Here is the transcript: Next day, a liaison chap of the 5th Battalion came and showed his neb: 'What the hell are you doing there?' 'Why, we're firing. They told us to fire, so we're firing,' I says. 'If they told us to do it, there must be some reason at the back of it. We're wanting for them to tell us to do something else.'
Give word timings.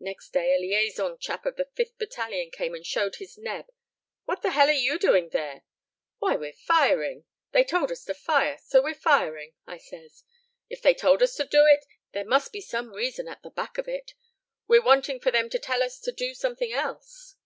Next 0.00 0.30
day, 0.32 0.54
a 0.54 0.58
liaison 0.58 1.18
chap 1.18 1.44
of 1.44 1.56
the 1.56 1.66
5th 1.76 1.98
Battalion 1.98 2.50
came 2.50 2.72
and 2.74 2.86
showed 2.86 3.16
his 3.16 3.36
neb: 3.36 3.66
'What 4.24 4.40
the 4.40 4.52
hell 4.52 4.70
are 4.70 4.72
you 4.72 4.98
doing 4.98 5.28
there?' 5.28 5.64
'Why, 6.18 6.36
we're 6.36 6.54
firing. 6.54 7.26
They 7.52 7.64
told 7.64 7.92
us 7.92 8.02
to 8.06 8.14
fire, 8.14 8.56
so 8.64 8.80
we're 8.80 8.94
firing,' 8.94 9.52
I 9.66 9.76
says. 9.76 10.24
'If 10.70 10.80
they 10.80 10.94
told 10.94 11.22
us 11.22 11.36
to 11.36 11.44
do 11.44 11.66
it, 11.66 11.84
there 12.12 12.24
must 12.24 12.52
be 12.52 12.62
some 12.62 12.94
reason 12.94 13.28
at 13.28 13.42
the 13.42 13.50
back 13.50 13.76
of 13.76 13.86
it. 13.86 14.14
We're 14.66 14.80
wanting 14.82 15.20
for 15.20 15.30
them 15.30 15.50
to 15.50 15.58
tell 15.58 15.82
us 15.82 16.00
to 16.00 16.10
do 16.10 16.32
something 16.32 16.72
else.' 16.72 17.36